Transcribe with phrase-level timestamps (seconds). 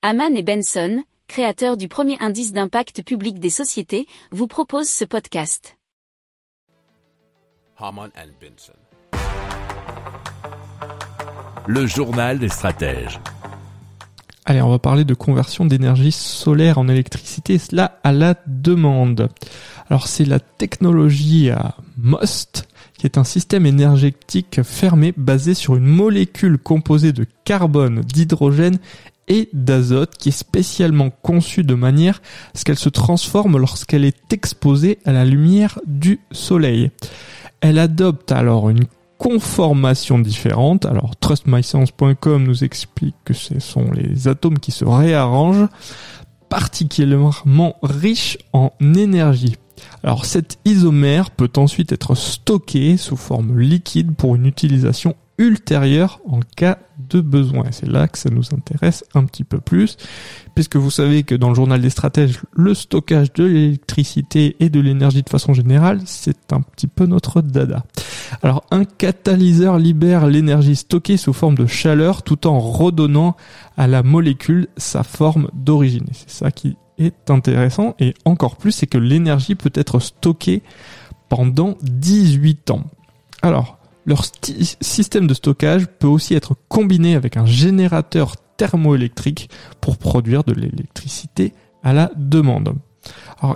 [0.00, 5.76] Haman et Benson, créateurs du premier indice d'impact public des sociétés, vous proposent ce podcast.
[7.76, 8.74] Haman and Benson.
[11.66, 13.18] Le journal des stratèges.
[14.44, 19.28] Allez, on va parler de conversion d'énergie solaire en électricité, cela à la demande.
[19.90, 25.86] Alors c'est la technologie à MOST, qui est un système énergétique fermé basé sur une
[25.86, 28.78] molécule composée de carbone, d'hydrogène
[29.28, 32.20] et d'azote qui est spécialement conçue de manière
[32.54, 36.90] à ce qu'elle se transforme lorsqu'elle est exposée à la lumière du soleil.
[37.60, 38.86] Elle adopte alors une
[39.18, 40.86] conformation différente.
[40.86, 45.68] Alors trustmyscience.com nous explique que ce sont les atomes qui se réarrangent,
[46.48, 49.56] particulièrement riches en énergie.
[50.02, 56.40] Alors cet isomère peut ensuite être stocké sous forme liquide pour une utilisation ultérieure en
[56.40, 56.78] cas
[57.08, 57.64] de besoin.
[57.70, 59.96] C'est là que ça nous intéresse un petit peu plus,
[60.54, 64.80] puisque vous savez que dans le journal des stratèges, le stockage de l'électricité et de
[64.80, 67.84] l'énergie de façon générale, c'est un petit peu notre dada.
[68.42, 73.36] Alors un catalyseur libère l'énergie stockée sous forme de chaleur tout en redonnant
[73.76, 76.06] à la molécule sa forme d'origine.
[76.12, 80.62] C'est ça qui est intéressant et encore plus, c'est que l'énergie peut être stockée
[81.28, 82.84] pendant 18 ans.
[83.42, 83.77] Alors,
[84.08, 84.24] leur
[84.80, 89.50] système de stockage peut aussi être combiné avec un générateur thermoélectrique
[89.82, 92.74] pour produire de l'électricité à la demande.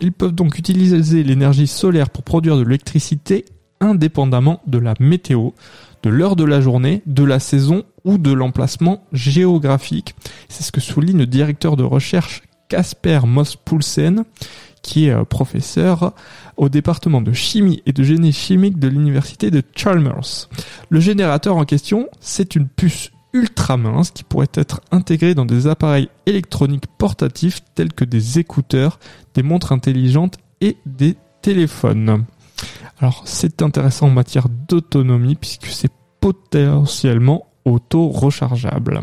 [0.00, 3.44] Ils peuvent donc utiliser l'énergie solaire pour produire de l'électricité
[3.80, 5.50] indépendamment de la météo,
[6.02, 10.14] de l'heure de la journée, de la saison ou de l'emplacement géographique.
[10.48, 14.24] C'est ce que souligne le directeur de recherche Casper Mospulsen,
[14.82, 16.14] qui est euh, professeur
[16.56, 20.48] au département de chimie et de génie chimique de l'université de Chalmers.
[20.88, 25.66] Le générateur en question, c'est une puce ultra mince qui pourrait être intégrée dans des
[25.66, 28.98] appareils électroniques portatifs tels que des écouteurs,
[29.34, 32.24] des montres intelligentes et des téléphones.
[33.00, 39.02] Alors c'est intéressant en matière d'autonomie puisque c'est potentiellement auto-rechargeable.